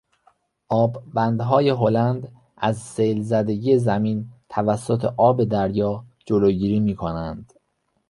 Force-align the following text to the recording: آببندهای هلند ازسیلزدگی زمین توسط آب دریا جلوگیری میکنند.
آببندهای 0.69 1.69
هلند 1.69 2.31
ازسیلزدگی 2.57 3.77
زمین 3.77 4.29
توسط 4.49 5.13
آب 5.17 5.43
دریا 5.43 6.03
جلوگیری 6.25 6.79
میکنند. 6.79 7.53